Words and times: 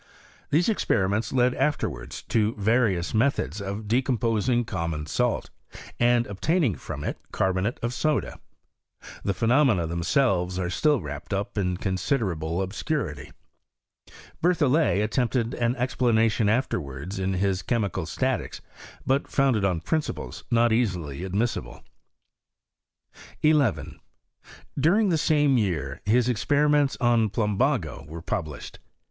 These 0.49 0.67
experiments 0.67 1.31
led 1.31 1.53
afterwards 1.53 2.23
to 2.29 2.55
various 2.55 3.13
methods 3.13 3.61
of 3.61 3.87
decomposing 3.87 4.65
com 4.65 4.89
mon 4.89 5.05
salt, 5.05 5.51
and 5.99 6.25
obtaining 6.25 6.73
from 6.75 7.03
it 7.03 7.19
carbonate 7.31 7.77
of 7.83 7.93
soda. 7.93 8.39
The 9.23 9.35
phenomena 9.35 9.85
themselves 9.85 10.57
are 10.57 10.71
still 10.71 11.01
wrapped 11.03 11.35
up 11.35 11.55
ia 11.55 11.75
considerable 11.77 12.63
obscurity. 12.63 13.31
Berlhollet 14.41 15.03
attempted 15.03 15.53
an 15.53 15.75
explanation 15.75 16.49
afterwards 16.49 17.19
in 17.19 17.33
his 17.33 17.61
Chemical 17.61 18.07
Statics; 18.07 18.59
but 19.05 19.27
founded 19.27 19.63
on 19.63 19.81
principles 19.81 20.45
not 20.49 20.73
easily 20.73 21.23
admissible. 21.23 21.83
11. 23.43 23.99
During 24.79 25.09
the 25.09 25.19
same 25.19 25.59
year, 25.59 26.01
his 26.05 26.27
experiments 26.27 26.97
on 26.99 27.29
plumbago 27.29 28.03
were 28.07 28.23
published. 28.23 28.79